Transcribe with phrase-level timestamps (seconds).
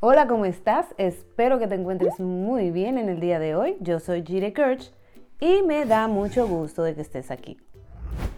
[0.00, 0.94] Hola, ¿cómo estás?
[0.96, 3.76] Espero que te encuentres muy bien en el día de hoy.
[3.80, 4.92] Yo soy Jire Kirch
[5.40, 7.56] y me da mucho gusto de que estés aquí.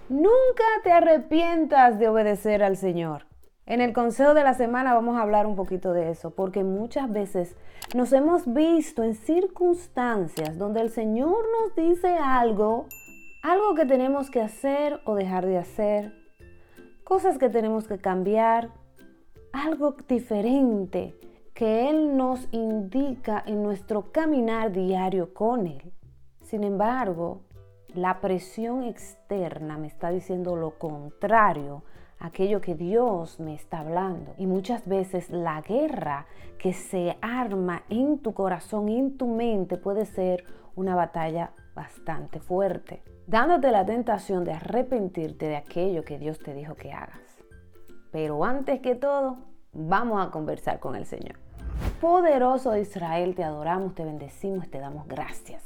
[0.08, 3.26] Nunca te arrepientas de obedecer al Señor.
[3.66, 7.12] En el consejo de la semana vamos a hablar un poquito de eso, porque muchas
[7.12, 7.54] veces
[7.94, 12.86] nos hemos visto en circunstancias donde el Señor nos dice algo,
[13.42, 16.14] algo que tenemos que hacer o dejar de hacer,
[17.04, 18.70] cosas que tenemos que cambiar,
[19.52, 21.20] algo diferente
[21.60, 25.92] que Él nos indica en nuestro caminar diario con Él.
[26.40, 27.42] Sin embargo,
[27.92, 31.82] la presión externa me está diciendo lo contrario
[32.18, 34.32] a aquello que Dios me está hablando.
[34.38, 36.24] Y muchas veces la guerra
[36.58, 40.44] que se arma en tu corazón, en tu mente, puede ser
[40.76, 46.74] una batalla bastante fuerte, dándote la tentación de arrepentirte de aquello que Dios te dijo
[46.74, 47.36] que hagas.
[48.10, 51.36] Pero antes que todo, vamos a conversar con el Señor.
[52.00, 55.62] Poderoso de Israel, te adoramos, te bendecimos, te damos gracias.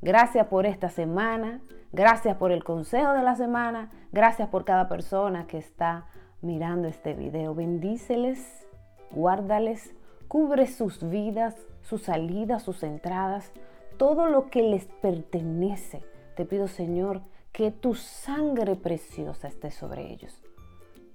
[0.00, 1.60] Gracias por esta semana,
[1.92, 6.06] gracias por el consejo de la semana, gracias por cada persona que está
[6.42, 7.54] mirando este video.
[7.54, 8.66] Bendíceles,
[9.10, 9.94] guárdales,
[10.28, 13.52] cubre sus vidas, sus salidas, sus entradas,
[13.96, 16.02] todo lo que les pertenece.
[16.36, 20.42] Te pido, Señor, que tu sangre preciosa esté sobre ellos.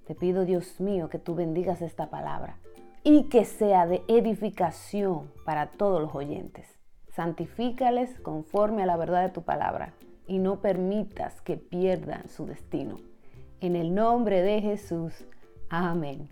[0.10, 2.58] Te pido, Dios mío, que tú bendigas esta palabra
[3.04, 6.66] y que sea de edificación para todos los oyentes.
[7.10, 9.94] Santifícales conforme a la verdad de tu palabra
[10.26, 12.96] y no permitas que pierdan su destino.
[13.62, 15.14] En el nombre de Jesús.
[15.70, 16.28] Amén.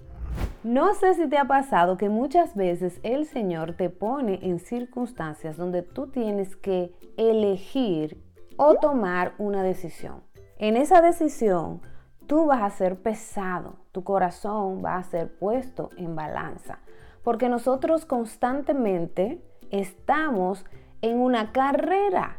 [0.63, 5.55] No sé si te ha pasado que muchas veces el Señor te pone en circunstancias
[5.55, 8.23] donde tú tienes que elegir
[8.55, 10.23] o tomar una decisión.
[10.57, 11.81] En esa decisión,
[12.27, 16.79] tú vas a ser pesado, tu corazón va a ser puesto en balanza,
[17.23, 20.65] porque nosotros constantemente estamos
[21.01, 22.37] en una carrera.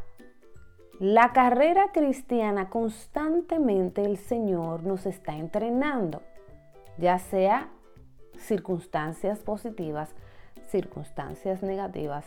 [1.00, 6.22] La carrera cristiana constantemente el Señor nos está entrenando,
[6.98, 7.69] ya sea
[8.37, 10.15] circunstancias positivas,
[10.69, 12.27] circunstancias negativas,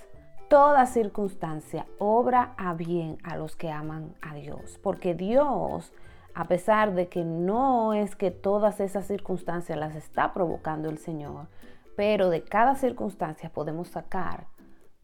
[0.50, 5.94] toda circunstancia obra a bien a los que aman a Dios, porque Dios
[6.34, 11.48] a pesar de que no es que todas esas circunstancias las está provocando el Señor,
[11.96, 14.48] pero de cada circunstancia podemos sacar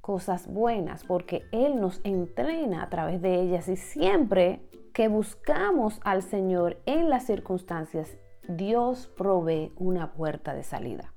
[0.01, 4.61] cosas buenas porque Él nos entrena a través de ellas y siempre
[4.93, 8.17] que buscamos al Señor en las circunstancias,
[8.47, 11.13] Dios provee una puerta de salida.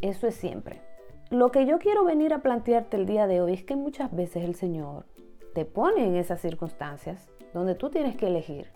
[0.00, 0.82] Eso es siempre.
[1.30, 4.44] Lo que yo quiero venir a plantearte el día de hoy es que muchas veces
[4.44, 5.06] el Señor
[5.54, 8.72] te pone en esas circunstancias donde tú tienes que elegir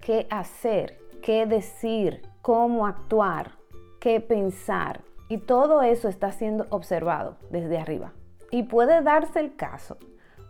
[0.00, 3.52] qué hacer, qué decir, cómo actuar,
[4.00, 5.02] qué pensar.
[5.28, 8.12] Y todo eso está siendo observado desde arriba.
[8.50, 9.98] Y puede darse el caso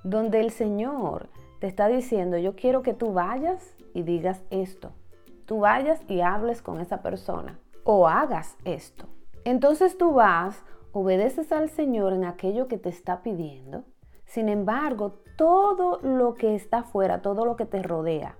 [0.04, 4.92] donde el Señor te está diciendo, yo quiero que tú vayas y digas esto.
[5.46, 9.06] Tú vayas y hables con esa persona o hagas esto.
[9.44, 13.84] Entonces tú vas, obedeces al Señor en aquello que te está pidiendo.
[14.26, 18.36] Sin embargo, todo lo que está afuera, todo lo que te rodea,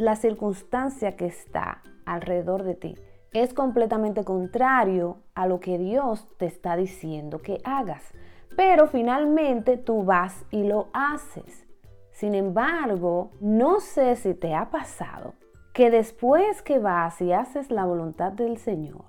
[0.00, 2.94] la circunstancia que está alrededor de ti
[3.32, 8.02] es completamente contrario a lo que Dios te está diciendo que hagas.
[8.56, 11.66] Pero finalmente tú vas y lo haces.
[12.12, 15.34] Sin embargo, no sé si te ha pasado
[15.74, 19.04] que después que vas y haces la voluntad del Señor,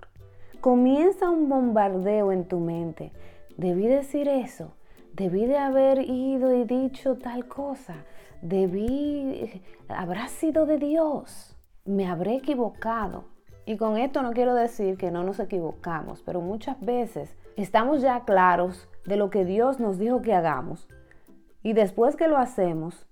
[0.59, 3.13] comienza un bombardeo en tu mente.
[3.55, 4.73] Debí decir eso,
[5.13, 7.95] debí de haber ido y dicho tal cosa,
[8.41, 13.25] debí, habrá sido de Dios, me habré equivocado.
[13.65, 18.25] Y con esto no quiero decir que no nos equivocamos, pero muchas veces estamos ya
[18.25, 20.87] claros de lo que Dios nos dijo que hagamos.
[21.63, 23.05] Y después que lo hacemos,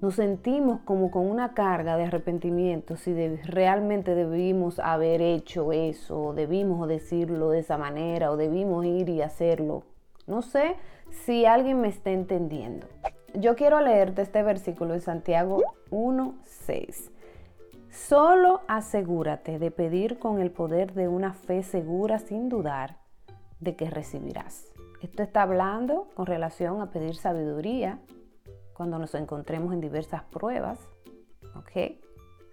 [0.00, 6.34] nos sentimos como con una carga de arrepentimiento si realmente debimos haber hecho eso, o
[6.34, 9.84] debimos decirlo de esa manera, o debimos ir y hacerlo.
[10.26, 10.76] No sé
[11.10, 12.86] si alguien me está entendiendo
[13.38, 17.10] yo quiero leerte este versículo de Santiago 1.6.
[17.90, 22.98] Solo asegúrate de pedir con el poder de una fe segura sin dudar
[23.60, 24.72] de que recibirás.
[25.02, 27.98] Esto está hablando con relación a pedir sabiduría
[28.74, 30.78] cuando nos encontremos en diversas pruebas.
[31.54, 31.98] ¿Ok?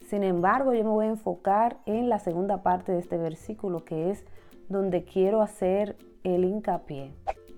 [0.07, 4.11] Sin embargo, yo me voy a enfocar en la segunda parte de este versículo que
[4.11, 4.25] es
[4.69, 7.13] donde quiero hacer el hincapié.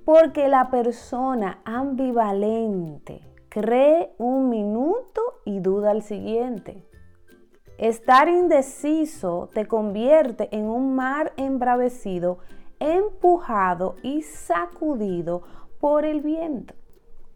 [0.06, 6.86] Porque la persona ambivalente cree un minuto y duda al siguiente.
[7.78, 12.38] Estar indeciso te convierte en un mar embravecido
[12.80, 15.44] empujado y sacudido
[15.80, 16.74] por el viento.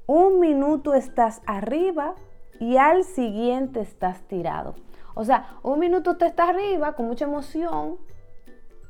[0.05, 2.15] Un minuto estás arriba
[2.59, 4.75] y al siguiente estás tirado.
[5.15, 7.97] O sea, un minuto tú estás arriba con mucha emoción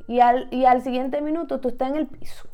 [0.07, 2.49] y al, y al siguiente minuto tú estás en el piso.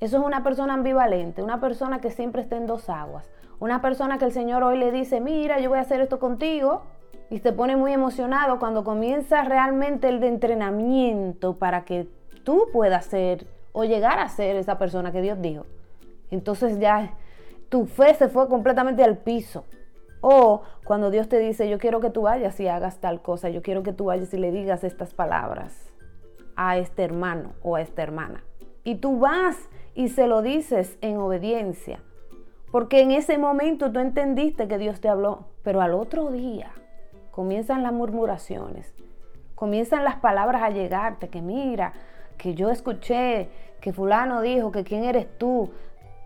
[0.00, 3.30] Eso es una persona ambivalente, una persona que siempre está en dos aguas.
[3.60, 6.82] Una persona que el Señor hoy le dice, mira, yo voy a hacer esto contigo,
[7.30, 12.08] y se pone muy emocionado cuando comienza realmente el de entrenamiento para que
[12.44, 15.66] tú puedas ser o llegar a ser esa persona que Dios dijo.
[16.30, 17.14] Entonces ya
[17.68, 19.64] tu fe se fue completamente al piso.
[20.20, 23.62] O cuando Dios te dice, yo quiero que tú vayas y hagas tal cosa, yo
[23.62, 25.92] quiero que tú vayas y le digas estas palabras
[26.56, 28.44] a este hermano o a esta hermana.
[28.84, 32.00] Y tú vas y se lo dices en obediencia.
[32.70, 36.72] Porque en ese momento tú entendiste que Dios te habló, pero al otro día
[37.30, 38.94] comienzan las murmuraciones,
[39.54, 41.92] comienzan las palabras a llegarte, que mira,
[42.36, 43.48] que yo escuché,
[43.80, 45.70] que fulano dijo, que quién eres tú,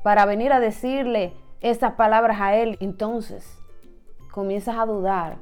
[0.02, 2.76] para venir a decirle esas palabras a él.
[2.80, 3.58] Entonces,
[4.30, 5.36] comienzas a dudar,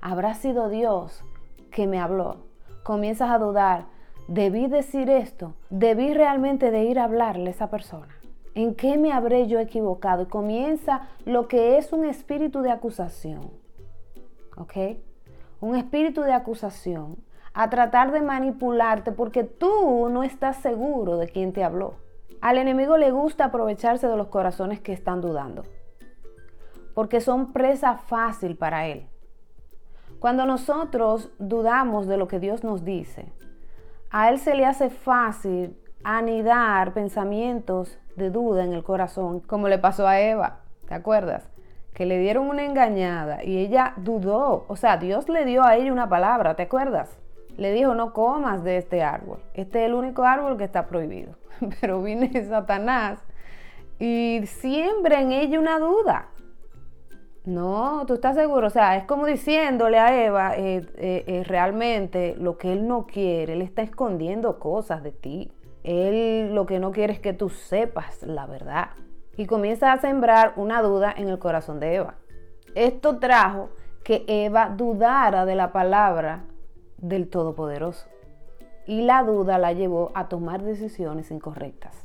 [0.00, 1.24] ¿habrá sido Dios
[1.70, 2.44] que me habló?
[2.82, 3.86] Comienzas a dudar,
[4.28, 5.54] ¿debí decir esto?
[5.70, 8.08] ¿Debí realmente de ir a hablarle a esa persona?
[8.54, 10.22] ¿En qué me habré yo equivocado?
[10.22, 13.62] Y comienza lo que es un espíritu de acusación.
[14.56, 14.98] ¿ok?
[15.60, 17.16] Un espíritu de acusación
[17.54, 21.94] a tratar de manipularte porque tú no estás seguro de quién te habló.
[22.40, 25.62] Al enemigo le gusta aprovecharse de los corazones que están dudando,
[26.94, 29.06] porque son presa fácil para él.
[30.18, 33.32] Cuando nosotros dudamos de lo que Dios nos dice,
[34.12, 39.78] a él se le hace fácil anidar pensamientos de duda en el corazón, como le
[39.78, 41.52] pasó a Eva, ¿te acuerdas?
[41.94, 44.64] que le dieron una engañada y ella dudó.
[44.68, 47.18] O sea, Dios le dio a ella una palabra, ¿te acuerdas?
[47.56, 49.40] Le dijo, no comas de este árbol.
[49.54, 51.34] Este es el único árbol que está prohibido.
[51.80, 53.18] Pero viene Satanás
[53.98, 56.28] y siembra en ella una duda.
[57.44, 58.68] No, tú estás seguro.
[58.68, 63.06] O sea, es como diciéndole a Eva, eh, eh, eh, realmente lo que él no
[63.06, 65.50] quiere, él está escondiendo cosas de ti.
[65.82, 68.90] Él lo que no quiere es que tú sepas la verdad
[69.36, 72.14] y comienza a sembrar una duda en el corazón de Eva.
[72.76, 73.70] Esto trajo
[74.04, 76.44] que Eva dudara de la palabra
[76.98, 78.06] del Todopoderoso
[78.86, 81.96] y la duda la llevó a tomar decisiones incorrectas.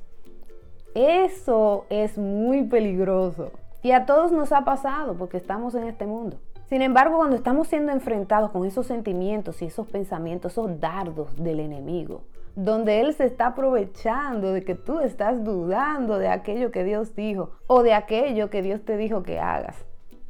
[0.95, 3.51] Eso es muy peligroso
[3.87, 6.41] y a todos nos ha pasado porque estamos en este mundo.
[6.65, 11.61] Sin embargo, cuando estamos siendo enfrentados con esos sentimientos y esos pensamientos, esos dardos del
[11.61, 12.23] enemigo,
[12.53, 17.51] donde Él se está aprovechando de que tú estás dudando de aquello que Dios dijo
[17.67, 19.85] o de aquello que Dios te dijo que hagas.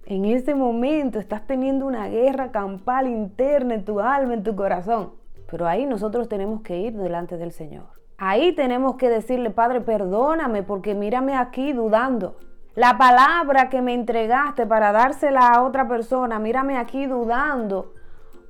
[0.06, 5.14] En ese momento estás teniendo una guerra campal interna en tu alma, en tu corazón.
[5.50, 7.86] Pero ahí nosotros tenemos que ir delante del Señor.
[8.20, 12.36] Ahí tenemos que decirle, Padre, perdóname porque mírame aquí dudando.
[12.78, 17.96] La palabra que me entregaste para dársela a otra persona, mírame aquí dudando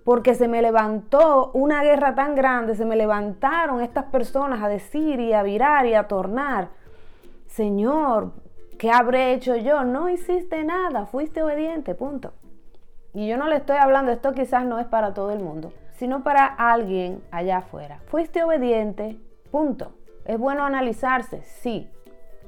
[0.03, 5.21] porque se me levantó una guerra tan grande, se me levantaron estas personas a decir
[5.21, 6.67] y a virar y a tornar.
[7.45, 8.33] Señor,
[8.77, 9.85] ¿qué habré hecho yo?
[9.85, 12.33] No hiciste nada, fuiste obediente, punto.
[13.13, 16.25] Y yo no le estoy hablando, esto quizás no es para todo el mundo, sino
[16.25, 18.01] para alguien allá afuera.
[18.07, 19.17] Fuiste obediente,
[19.51, 19.93] punto.
[20.25, 21.43] ¿Es bueno analizarse?
[21.43, 21.89] Sí,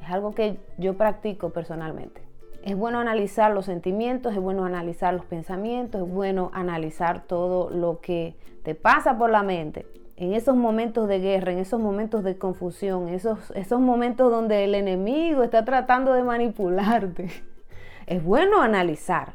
[0.09, 2.23] es algo que yo practico personalmente.
[2.63, 8.01] Es bueno analizar los sentimientos, es bueno analizar los pensamientos, es bueno analizar todo lo
[8.01, 9.85] que te pasa por la mente
[10.17, 14.73] en esos momentos de guerra, en esos momentos de confusión, esos, esos momentos donde el
[14.73, 17.29] enemigo está tratando de manipularte.
[18.07, 19.33] Es bueno analizar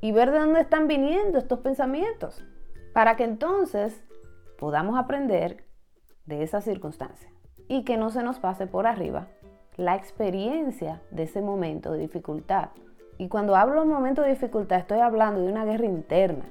[0.00, 2.44] y ver de dónde están viniendo estos pensamientos
[2.92, 4.02] para que entonces
[4.58, 5.64] podamos aprender
[6.26, 7.30] de esa circunstancia
[7.68, 9.28] y que no se nos pase por arriba
[9.76, 12.70] la experiencia de ese momento de dificultad.
[13.18, 16.44] Y cuando hablo de momento de dificultad, estoy hablando de una guerra interna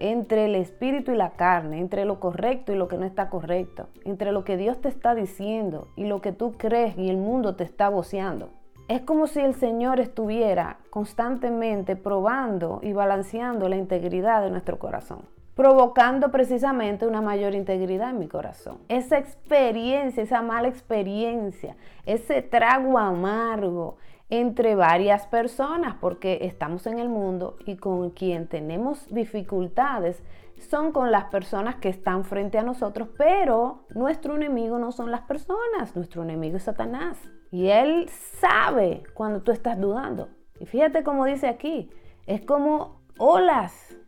[0.00, 3.88] entre el espíritu y la carne, entre lo correcto y lo que no está correcto,
[4.04, 7.56] entre lo que Dios te está diciendo y lo que tú crees y el mundo
[7.56, 8.50] te está voceando.
[8.86, 15.37] Es como si el Señor estuviera constantemente probando y balanceando la integridad de nuestro corazón
[15.58, 18.78] provocando precisamente una mayor integridad en mi corazón.
[18.86, 23.96] Esa experiencia, esa mala experiencia, ese trago amargo
[24.30, 30.22] entre varias personas, porque estamos en el mundo y con quien tenemos dificultades
[30.70, 35.22] son con las personas que están frente a nosotros, pero nuestro enemigo no son las
[35.22, 37.18] personas, nuestro enemigo es Satanás.
[37.50, 40.28] Y él sabe cuando tú estás dudando.
[40.60, 41.90] Y fíjate cómo dice aquí,
[42.26, 43.98] es como olas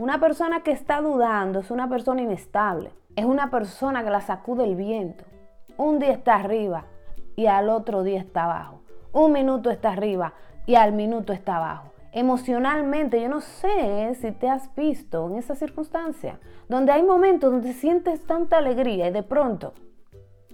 [0.00, 2.90] una persona que está dudando es una persona inestable.
[3.16, 5.24] es una persona que la sacude el viento.
[5.76, 6.86] Un día está arriba
[7.36, 8.80] y al otro día está abajo.
[9.12, 10.32] Un minuto está arriba
[10.64, 11.92] y al minuto está abajo.
[12.12, 17.74] Emocionalmente, yo no sé si te has visto en esa circunstancia, donde hay momentos donde
[17.74, 19.74] sientes tanta alegría y de pronto,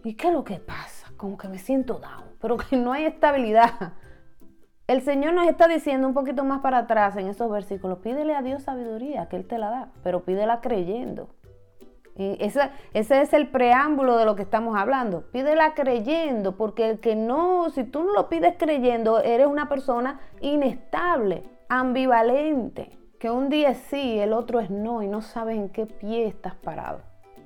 [0.03, 1.12] ¿y qué es lo que pasa?
[1.17, 3.93] Como que me siento down, pero que no hay estabilidad.
[4.87, 8.43] El Señor nos está diciendo un poquito más para atrás en esos versículos, pídele a
[8.43, 11.28] Dios sabiduría, que Él te la da, pero pídela creyendo.
[12.14, 15.23] Y ese, es el preámbulo de lo que estamos hablando.
[15.33, 20.21] Pídela creyendo, porque el que no, si tú no lo pides creyendo, eres una persona
[20.40, 25.69] inestable, ambivalente, que un día es sí, el otro es no, y no sabes en
[25.69, 27.00] qué pie estás parado.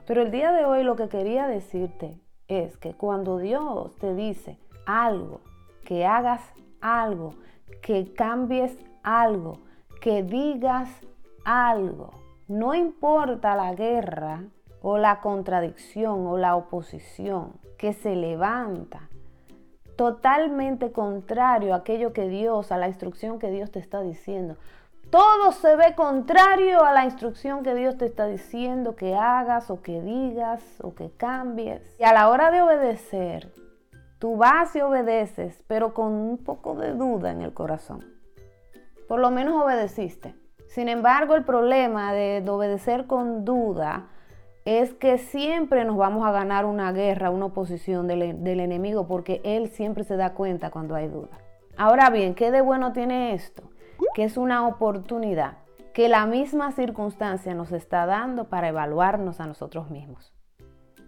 [0.06, 4.58] Pero el día de hoy lo que quería decirte es que cuando Dios te dice
[4.84, 5.40] algo,
[5.84, 6.42] que hagas
[6.80, 7.34] algo,
[7.82, 9.60] que cambies algo,
[10.00, 10.88] que digas
[11.44, 12.10] algo,
[12.48, 14.44] no importa la guerra
[14.82, 19.08] o la contradicción o la oposición que se levanta
[20.00, 24.56] totalmente contrario a aquello que Dios, a la instrucción que Dios te está diciendo.
[25.10, 29.82] Todo se ve contrario a la instrucción que Dios te está diciendo que hagas o
[29.82, 31.82] que digas o que cambies.
[31.98, 33.52] Y a la hora de obedecer,
[34.20, 38.04] tú vas y obedeces, pero con un poco de duda en el corazón.
[39.08, 40.36] Por lo menos obedeciste.
[40.68, 44.08] Sin embargo, el problema de, obedecer con duda
[44.64, 49.40] es que siempre nos vamos a ganar una guerra, una oposición del, del, enemigo, porque
[49.42, 51.40] él siempre se da cuenta cuando hay duda.
[51.76, 53.64] Ahora bien, ¿qué de bueno tiene esto?
[54.14, 55.56] Que es una oportunidad
[55.94, 60.32] que la misma circunstancia nos está dando para evaluarnos a nosotros mismos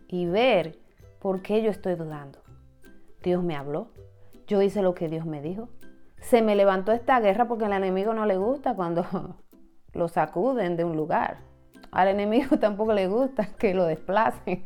[0.09, 0.79] y ver
[1.21, 2.43] por qué yo estoy dudando.
[3.23, 3.89] Dios me habló,
[4.47, 5.69] yo hice lo que Dios me dijo.
[6.21, 9.05] Se me levantó esta guerra porque al enemigo no le gusta cuando
[9.93, 11.39] lo sacuden de un lugar.
[11.91, 14.65] Al enemigo tampoco le gusta que lo desplacen.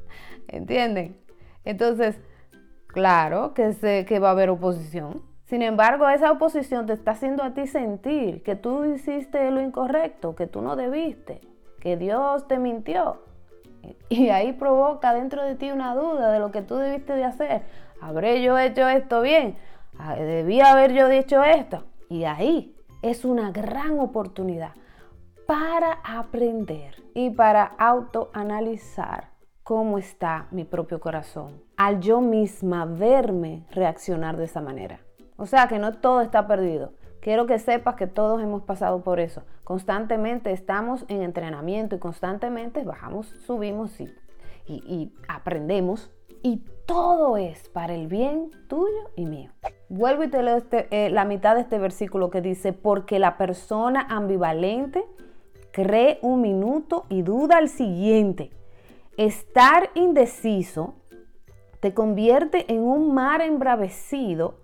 [0.48, 1.18] ¿Entienden?
[1.64, 2.18] Entonces,
[2.86, 5.22] claro que, sé que va a haber oposición.
[5.44, 10.34] Sin embargo, esa oposición te está haciendo a ti sentir que tú hiciste lo incorrecto,
[10.34, 11.40] que tú no debiste,
[11.80, 13.22] que Dios te mintió.
[14.10, 17.62] Y ahí provoca dentro de ti una duda de lo que tú debiste de hacer.
[18.00, 19.56] ¿Habré yo hecho esto bien?
[19.98, 21.84] Ah, ¿Debía haber yo dicho esto?
[22.08, 24.72] Y ahí es una gran oportunidad
[25.46, 29.30] para aprender y para autoanalizar
[29.62, 35.00] cómo está mi propio corazón, al yo misma verme reaccionar de esa manera.
[35.36, 36.92] O sea que no todo está perdido.
[37.20, 39.42] Quiero que sepas que todos hemos pasado por eso.
[39.64, 44.08] Constantemente estamos en entrenamiento y constantemente bajamos, subimos y,
[44.66, 46.10] y, aprendemos.
[46.42, 49.50] Y todo es para el bien tuyo y mío.
[49.88, 53.36] Vuelvo y te leo este, eh, la mitad de este versículo que dice, porque la
[53.36, 55.04] persona ambivalente
[55.72, 58.50] cree un minuto y duda al siguiente.
[59.16, 60.94] Estar indeciso
[61.80, 64.56] te convierte en un mar embravecido,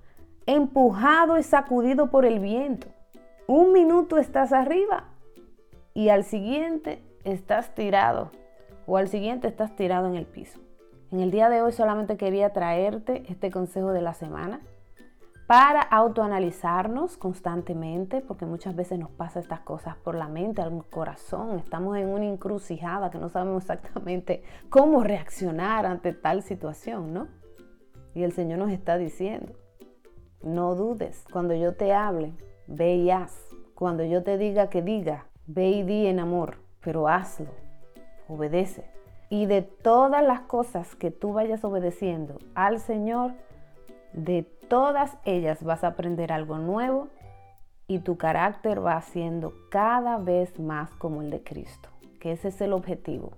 [0.47, 2.89] empujado y sacudido por el viento.
[3.47, 5.05] Un minuto estás arriba
[5.93, 8.31] y al siguiente estás tirado
[8.87, 10.61] o al siguiente estás tirado en el piso.
[11.15, 14.63] En el día de hoy solamente quería traerte este consejo de la semana
[15.47, 21.61] para autoanalizarnos constantemente, porque muchas veces nos pasa estas cosas por la mente, al corazón,
[21.61, 27.29] estamos en una encrucijada que no sabemos exactamente cómo reaccionar ante tal situación, ¿no?
[28.13, 29.53] Y el Señor nos está diciendo,
[30.43, 32.33] no dudes, cuando yo te hable,
[32.67, 37.07] ve y haz, cuando yo te diga que diga, ve y di en amor, pero
[37.07, 37.53] hazlo,
[38.27, 38.93] obedece.
[39.35, 43.33] Y de todas las cosas que tú vayas obedeciendo al Señor,
[44.13, 47.09] de todas ellas vas a aprender algo nuevo
[47.89, 51.89] y tu carácter va siendo cada vez más como el de Cristo,
[52.21, 53.33] que ese es el objetivo,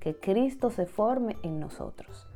[0.00, 2.28] que Cristo se forme en nosotros.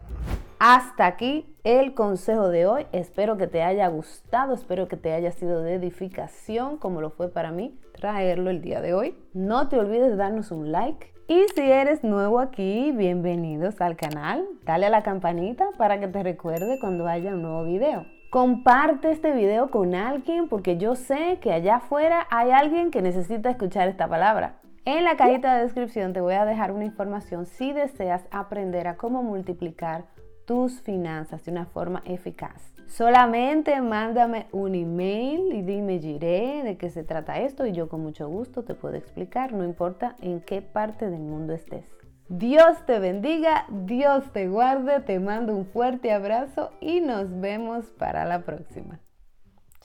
[0.59, 2.87] Hasta aquí el consejo de hoy.
[2.93, 7.29] Espero que te haya gustado, espero que te haya sido de edificación como lo fue
[7.29, 9.19] para mí traerlo el día de hoy.
[9.35, 14.47] No te olvides de darnos un like y si eres nuevo aquí, bienvenidos al canal.
[14.65, 18.07] Dale a la campanita para que te recuerde cuando haya un nuevo video.
[18.31, 23.51] Comparte este video con alguien porque yo sé que allá afuera hay alguien que necesita
[23.51, 24.61] escuchar esta palabra.
[24.85, 28.97] En la cajita de descripción te voy a dejar una información si deseas aprender a
[28.97, 30.05] cómo multiplicar
[30.47, 32.73] tus finanzas de una forma eficaz.
[32.87, 38.01] Solamente mándame un email y dime, Giré, de qué se trata esto y yo con
[38.01, 41.85] mucho gusto te puedo explicar, no importa en qué parte del mundo estés.
[42.29, 48.25] Dios te bendiga, Dios te guarde, te mando un fuerte abrazo y nos vemos para
[48.25, 49.01] la próxima.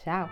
[0.04, 0.28] Chao.